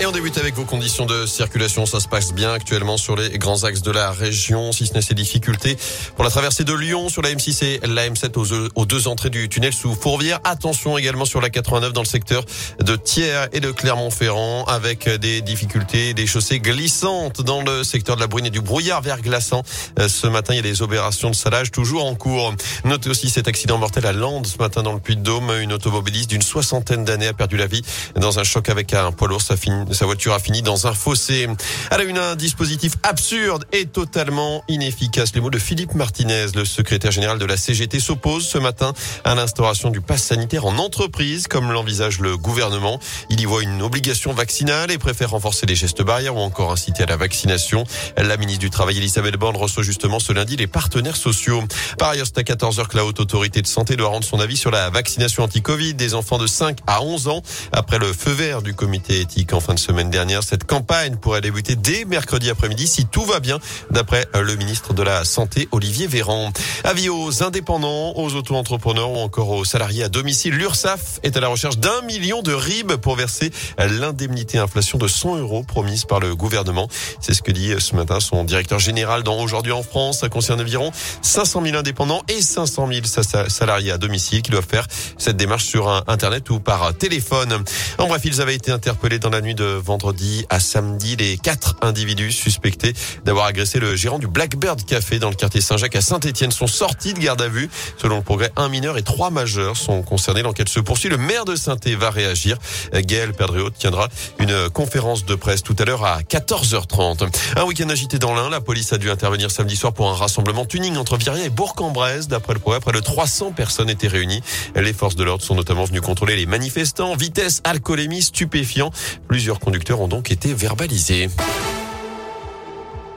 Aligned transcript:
Et 0.00 0.06
on 0.06 0.10
débute 0.10 0.36
avec 0.38 0.56
vos 0.56 0.64
conditions 0.64 1.06
de 1.06 1.24
circulation. 1.24 1.86
Ça 1.86 2.00
se 2.00 2.08
passe 2.08 2.32
bien 2.32 2.52
actuellement 2.52 2.96
sur 2.96 3.14
les 3.14 3.38
grands 3.38 3.62
axes 3.62 3.80
de 3.80 3.92
la 3.92 4.10
région, 4.10 4.72
si 4.72 4.88
ce 4.88 4.94
n'est 4.94 5.02
ces 5.02 5.14
difficultés. 5.14 5.76
Pour 6.16 6.24
la 6.24 6.30
traversée 6.30 6.64
de 6.64 6.72
Lyon 6.74 7.08
sur 7.08 7.22
la 7.22 7.32
M6 7.32 7.64
et 7.64 7.80
la 7.86 8.08
M7 8.08 8.70
aux, 8.74 8.86
deux 8.86 9.06
entrées 9.06 9.30
du 9.30 9.48
tunnel 9.48 9.72
sous 9.72 9.94
Fourvière. 9.94 10.40
Attention 10.42 10.98
également 10.98 11.24
sur 11.24 11.40
la 11.40 11.48
89 11.48 11.92
dans 11.92 12.02
le 12.02 12.08
secteur 12.08 12.44
de 12.80 12.96
Thiers 12.96 13.46
et 13.52 13.60
de 13.60 13.70
Clermont-Ferrand 13.70 14.64
avec 14.64 15.08
des 15.08 15.42
difficultés, 15.42 16.12
des 16.12 16.26
chaussées 16.26 16.58
glissantes 16.58 17.40
dans 17.42 17.62
le 17.62 17.84
secteur 17.84 18.16
de 18.16 18.20
la 18.20 18.26
Brune 18.26 18.46
et 18.46 18.50
du 18.50 18.60
brouillard 18.60 19.00
verglaçant. 19.00 19.62
Euh, 20.00 20.08
ce 20.08 20.26
matin, 20.26 20.54
il 20.54 20.56
y 20.56 20.60
a 20.60 20.62
des 20.62 20.82
opérations 20.82 21.30
de 21.30 21.36
salage 21.36 21.70
toujours 21.70 22.04
en 22.04 22.16
cours. 22.16 22.52
Notez 22.84 23.10
aussi 23.10 23.30
cet 23.30 23.46
accident 23.46 23.78
mortel 23.78 24.06
à 24.06 24.12
Landes 24.12 24.48
ce 24.48 24.58
matin 24.58 24.82
dans 24.82 24.92
le 24.92 25.00
Puy-de-Dôme. 25.00 25.52
Une 25.60 25.72
automobiliste 25.72 26.30
d'une 26.30 26.42
soixantaine 26.42 27.04
d'années 27.04 27.28
a 27.28 27.32
perdu 27.32 27.56
la 27.56 27.68
vie 27.68 27.82
dans 28.16 28.40
un 28.40 28.44
choc 28.44 28.68
avec 28.68 28.92
un 28.92 29.12
poids 29.12 29.28
lourd. 29.28 29.40
Ça 29.40 29.56
finit 29.56 29.83
sa 29.92 30.06
voiture 30.06 30.32
a 30.32 30.38
fini 30.38 30.62
dans 30.62 30.86
un 30.86 30.94
fossé. 30.94 31.46
Elle 31.90 32.00
a 32.00 32.04
eu 32.04 32.12
un 32.16 32.36
dispositif 32.36 32.94
absurde 33.02 33.64
et 33.72 33.86
totalement 33.86 34.62
inefficace. 34.68 35.34
Les 35.34 35.40
mots 35.40 35.50
de 35.50 35.58
Philippe 35.58 35.94
Martinez, 35.94 36.46
le 36.54 36.64
secrétaire 36.64 37.10
général 37.10 37.38
de 37.38 37.44
la 37.44 37.56
CGT, 37.56 38.00
s'oppose 38.00 38.46
ce 38.46 38.58
matin 38.58 38.92
à 39.24 39.34
l'instauration 39.34 39.90
du 39.90 40.00
pass 40.00 40.22
sanitaire 40.22 40.66
en 40.66 40.78
entreprise, 40.78 41.46
comme 41.48 41.72
l'envisage 41.72 42.20
le 42.20 42.36
gouvernement. 42.36 43.00
Il 43.30 43.40
y 43.40 43.44
voit 43.44 43.62
une 43.62 43.82
obligation 43.82 44.32
vaccinale 44.32 44.90
et 44.90 44.98
préfère 44.98 45.30
renforcer 45.30 45.66
les 45.66 45.74
gestes 45.74 46.02
barrières 46.02 46.36
ou 46.36 46.40
encore 46.40 46.72
inciter 46.72 47.02
à 47.02 47.06
la 47.06 47.16
vaccination. 47.16 47.84
La 48.16 48.36
ministre 48.36 48.60
du 48.60 48.70
Travail, 48.70 48.98
Elisabeth 48.98 49.36
Borne, 49.36 49.56
reçoit 49.56 49.82
justement 49.82 50.18
ce 50.18 50.32
lundi 50.32 50.56
les 50.56 50.66
partenaires 50.66 51.16
sociaux. 51.16 51.62
Par 51.98 52.10
ailleurs, 52.10 52.26
c'est 52.26 52.38
à 52.38 52.42
14h 52.42 52.88
que 52.88 52.96
la 52.96 53.04
Haute 53.04 53.20
Autorité 53.20 53.62
de 53.62 53.66
Santé 53.66 53.96
doit 53.96 54.08
rendre 54.08 54.24
son 54.24 54.40
avis 54.40 54.56
sur 54.56 54.70
la 54.70 54.90
vaccination 54.90 55.42
anti-Covid 55.42 55.94
des 55.94 56.14
enfants 56.14 56.38
de 56.38 56.46
5 56.46 56.78
à 56.86 57.02
11 57.02 57.28
ans 57.28 57.42
après 57.72 57.98
le 57.98 58.12
feu 58.12 58.32
vert 58.32 58.62
du 58.62 58.74
comité 58.74 59.20
éthique 59.20 59.52
en 59.52 59.60
fin 59.60 59.73
de 59.74 59.80
semaine 59.80 60.10
dernière. 60.10 60.42
Cette 60.42 60.64
campagne 60.64 61.16
pourrait 61.16 61.40
débuter 61.40 61.76
dès 61.76 62.04
mercredi 62.04 62.50
après-midi 62.50 62.86
si 62.86 63.06
tout 63.06 63.24
va 63.24 63.40
bien, 63.40 63.58
d'après 63.90 64.26
le 64.34 64.56
ministre 64.56 64.94
de 64.94 65.02
la 65.02 65.24
Santé, 65.24 65.68
Olivier 65.72 66.06
Véran. 66.06 66.52
Avis 66.84 67.08
aux 67.08 67.42
indépendants, 67.42 68.14
aux 68.16 68.34
auto-entrepreneurs 68.34 69.10
ou 69.10 69.18
encore 69.18 69.50
aux 69.50 69.64
salariés 69.64 70.04
à 70.04 70.08
domicile. 70.08 70.54
L'URSSAF 70.54 71.20
est 71.22 71.36
à 71.36 71.40
la 71.40 71.48
recherche 71.48 71.78
d'un 71.78 72.02
million 72.02 72.42
de 72.42 72.52
RIB 72.52 72.96
pour 72.96 73.16
verser 73.16 73.50
l'indemnité 73.78 74.58
inflation 74.58 74.98
de 74.98 75.08
100 75.08 75.36
euros 75.38 75.62
promise 75.62 76.04
par 76.04 76.20
le 76.20 76.34
gouvernement. 76.34 76.88
C'est 77.20 77.34
ce 77.34 77.42
que 77.42 77.52
dit 77.52 77.72
ce 77.78 77.96
matin 77.96 78.20
son 78.20 78.44
directeur 78.44 78.78
général 78.78 79.22
dans 79.22 79.40
Aujourd'hui 79.40 79.72
en 79.72 79.82
France. 79.82 80.20
Ça 80.20 80.28
concerne 80.28 80.60
environ 80.60 80.90
500 81.22 81.62
000 81.64 81.76
indépendants 81.76 82.22
et 82.28 82.40
500 82.40 82.88
000 82.88 83.00
salariés 83.48 83.90
à 83.90 83.98
domicile 83.98 84.42
qui 84.42 84.50
doivent 84.50 84.66
faire 84.68 84.86
cette 85.18 85.36
démarche 85.36 85.64
sur 85.64 85.88
Internet 86.06 86.48
ou 86.50 86.60
par 86.60 86.96
téléphone. 86.96 87.64
En 87.98 88.06
bref, 88.06 88.22
ils 88.24 88.40
avaient 88.40 88.54
été 88.54 88.70
interpellés 88.70 89.18
dans 89.18 89.30
la 89.30 89.40
nuit 89.40 89.54
de 89.54 89.63
vendredi 89.64 90.46
à 90.50 90.60
samedi. 90.60 91.16
Les 91.16 91.36
quatre 91.36 91.76
individus 91.82 92.32
suspectés 92.32 92.94
d'avoir 93.24 93.46
agressé 93.46 93.78
le 93.78 93.96
gérant 93.96 94.18
du 94.18 94.26
Blackbird 94.26 94.84
Café 94.84 95.18
dans 95.18 95.30
le 95.30 95.36
quartier 95.36 95.60
Saint-Jacques 95.60 95.96
à 95.96 96.00
Saint-Etienne 96.00 96.50
sont 96.50 96.66
sortis 96.66 97.14
de 97.14 97.20
garde 97.20 97.42
à 97.42 97.48
vue. 97.48 97.68
Selon 98.00 98.16
le 98.16 98.22
progrès, 98.22 98.50
un 98.56 98.68
mineur 98.68 98.98
et 98.98 99.02
trois 99.02 99.30
majeurs 99.30 99.76
sont 99.76 100.02
concernés. 100.02 100.42
L'enquête 100.42 100.68
se 100.68 100.80
poursuit. 100.80 101.08
Le 101.08 101.18
maire 101.18 101.44
de 101.44 101.56
saint 101.56 101.76
va 101.98 102.10
réagir. 102.10 102.56
Gaël 102.92 103.32
Perdréau 103.32 103.70
tiendra 103.70 104.08
une 104.38 104.70
conférence 104.70 105.24
de 105.24 105.34
presse 105.34 105.62
tout 105.62 105.76
à 105.78 105.84
l'heure 105.84 106.04
à 106.04 106.20
14h30. 106.22 107.28
Un 107.56 107.64
week-end 107.64 107.88
agité 107.88 108.18
dans 108.18 108.34
l'Ain. 108.34 108.50
La 108.50 108.60
police 108.60 108.92
a 108.92 108.98
dû 108.98 109.10
intervenir 109.10 109.50
samedi 109.50 109.76
soir 109.76 109.92
pour 109.92 110.08
un 110.08 110.14
rassemblement 110.14 110.64
tuning 110.64 110.96
entre 110.96 111.16
Viria 111.16 111.44
et 111.44 111.50
Bourg-en-Bresse. 111.50 112.28
D'après 112.28 112.54
le 112.54 112.60
progrès, 112.60 112.80
près 112.80 112.92
de 112.92 113.00
300 113.00 113.52
personnes 113.52 113.90
étaient 113.90 114.08
réunies. 114.08 114.42
Les 114.74 114.92
forces 114.92 115.16
de 115.16 115.24
l'ordre 115.24 115.44
sont 115.44 115.54
notamment 115.54 115.84
venues 115.84 116.00
contrôler 116.00 116.36
les 116.36 116.46
manifestants. 116.46 117.14
Vitesse, 117.16 117.60
alcoolémie, 117.64 118.22
stupéfiants. 118.22 118.90
Plusieurs 119.28 119.53
conducteurs 119.58 120.00
ont 120.00 120.08
donc 120.08 120.30
été 120.30 120.52
verbalisés. 120.54 121.28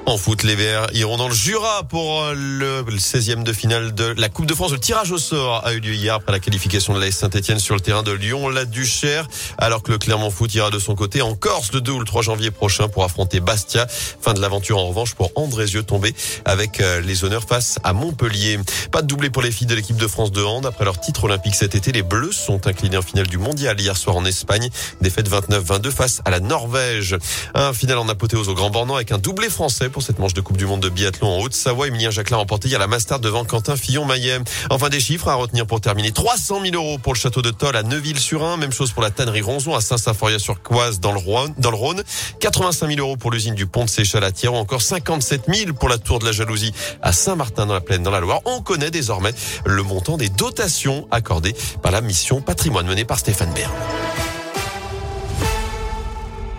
En 0.07 0.15
foot, 0.15 0.43
les 0.43 0.55
Verts 0.55 0.87
iront 0.93 1.17
dans 1.17 1.27
le 1.27 1.35
Jura 1.35 1.83
pour 1.83 2.23
le 2.33 2.81
16e 2.83 3.43
de 3.43 3.51
finale 3.51 3.93
de 3.93 4.15
la 4.17 4.29
Coupe 4.29 4.45
de 4.45 4.53
France. 4.53 4.71
Le 4.71 4.79
tirage 4.79 5.11
au 5.11 5.17
sort 5.17 5.67
a 5.67 5.73
eu 5.73 5.81
lieu 5.81 5.95
hier 5.95 6.15
après 6.15 6.31
la 6.31 6.39
qualification 6.39 6.93
de 6.93 7.01
l'AS 7.01 7.11
Saint-Etienne 7.11 7.59
sur 7.59 7.75
le 7.75 7.81
terrain 7.81 8.03
de 8.03 8.13
Lyon, 8.13 8.47
la 8.47 8.63
Duchère, 8.63 9.27
alors 9.57 9.83
que 9.83 9.91
le 9.91 9.97
Clermont 9.97 10.29
Foot 10.29 10.55
ira 10.55 10.69
de 10.69 10.79
son 10.79 10.95
côté 10.95 11.21
en 11.21 11.35
Corse 11.35 11.73
le 11.73 11.81
2 11.81 11.91
ou 11.91 11.99
le 11.99 12.05
3 12.05 12.21
janvier 12.21 12.51
prochain 12.51 12.87
pour 12.87 13.03
affronter 13.03 13.41
Bastia. 13.41 13.85
Fin 13.89 14.33
de 14.33 14.39
l'aventure 14.39 14.77
en 14.77 14.87
revanche 14.87 15.13
pour 15.13 15.29
Andrézieux 15.35 15.83
tombé 15.83 16.15
avec 16.45 16.79
euh, 16.79 17.01
les 17.01 17.25
honneurs 17.25 17.43
face 17.43 17.77
à 17.83 17.91
Montpellier. 17.91 18.59
Pas 18.93 19.01
de 19.01 19.07
doublé 19.07 19.29
pour 19.29 19.41
les 19.41 19.51
filles 19.51 19.67
de 19.67 19.75
l'équipe 19.75 19.97
de 19.97 20.07
France 20.07 20.31
de 20.31 20.41
hand. 20.41 20.65
Après 20.65 20.85
leur 20.85 21.01
titre 21.01 21.25
olympique 21.25 21.55
cet 21.55 21.75
été, 21.75 21.91
les 21.91 22.03
Bleus 22.03 22.31
sont 22.31 22.65
inclinés 22.65 22.95
en 22.95 23.01
finale 23.01 23.27
du 23.27 23.37
mondial 23.37 23.77
hier 23.77 23.97
soir 23.97 24.15
en 24.15 24.23
Espagne. 24.23 24.69
Défaite 25.01 25.29
29-22 25.29 25.91
face 25.91 26.21
à 26.23 26.29
la 26.29 26.39
Norvège. 26.39 27.17
Un 27.55 27.73
final 27.73 27.97
en 27.97 28.07
apothéose 28.07 28.47
au 28.47 28.53
Grand 28.53 28.69
Bornand 28.69 28.95
avec 28.95 29.11
un 29.11 29.17
doublé 29.17 29.49
français 29.49 29.89
cette 30.01 30.19
manche 30.19 30.33
de 30.33 30.41
Coupe 30.41 30.57
du 30.57 30.65
Monde 30.65 30.81
de 30.81 30.89
biathlon 30.89 31.27
en 31.27 31.39
Haute-Savoie. 31.39 31.87
Emilien 31.87 32.11
Jacquelin 32.11 32.37
remporté 32.37 32.67
hier 32.67 32.79
la 32.79 32.87
Mastard 32.87 33.19
devant 33.19 33.45
Quentin 33.45 33.75
Fillon-Maillet. 33.75 34.39
Enfin, 34.69 34.89
des 34.89 34.99
chiffres 34.99 35.27
à 35.27 35.35
retenir 35.35 35.65
pour 35.65 35.81
terminer. 35.81 36.11
300 36.11 36.61
000 36.63 36.75
euros 36.75 36.97
pour 36.97 37.13
le 37.13 37.17
château 37.17 37.41
de 37.41 37.51
Toll 37.51 37.75
à 37.75 37.83
Neuville-sur-Ain. 37.83 38.57
Même 38.57 38.71
chose 38.71 38.91
pour 38.91 39.03
la 39.03 39.11
tannerie 39.11 39.41
Ronzon 39.41 39.75
à 39.75 39.81
Saint-Symphorien-sur-Coise 39.81 40.99
dans 40.99 41.11
le 41.11 41.19
Rhône. 41.19 41.53
Dans 41.57 41.71
le 41.71 41.77
Rhône. 41.77 42.03
85 42.39 42.87
000 42.87 42.99
euros 42.99 43.17
pour 43.17 43.31
l'usine 43.31 43.55
du 43.55 43.67
pont 43.67 43.85
de 43.85 43.89
Séchal 43.89 44.23
à 44.23 44.31
Thiers 44.31 44.49
ou 44.49 44.55
encore 44.55 44.81
57 44.81 45.43
000 45.47 45.73
pour 45.73 45.89
la 45.89 45.97
tour 45.97 46.19
de 46.19 46.25
la 46.25 46.31
jalousie 46.31 46.73
à 47.01 47.11
Saint-Martin 47.11 47.65
dans 47.65 47.73
la 47.73 47.81
plaine 47.81 48.03
dans 48.03 48.11
la 48.11 48.19
Loire. 48.19 48.41
On 48.45 48.61
connaît 48.61 48.91
désormais 48.91 49.33
le 49.65 49.83
montant 49.83 50.17
des 50.17 50.29
dotations 50.29 51.07
accordées 51.11 51.55
par 51.81 51.91
la 51.91 52.01
mission 52.01 52.41
patrimoine 52.41 52.87
menée 52.87 53.05
par 53.05 53.19
Stéphane 53.19 53.53
Bern. 53.53 54.06